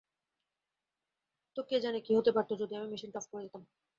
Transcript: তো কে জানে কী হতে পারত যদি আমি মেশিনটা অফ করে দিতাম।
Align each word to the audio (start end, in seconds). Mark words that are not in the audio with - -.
তো 1.57 1.61
কে 1.69 1.77
জানে 1.79 1.99
কী 2.05 2.11
হতে 2.17 2.31
পারত 2.35 2.51
যদি 2.61 2.73
আমি 2.75 2.87
মেশিনটা 2.91 3.19
অফ 3.19 3.27
করে 3.31 3.43
দিতাম। 3.45 3.63